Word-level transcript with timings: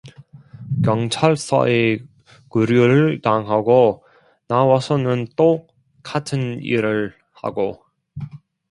경찰서에 0.83 1.99
구류를 2.47 3.21
당하고, 3.21 4.03
나와서는 4.51 5.27
또 5.35 5.67
같은 6.01 6.59
일을 6.63 7.13
하고 7.33 7.85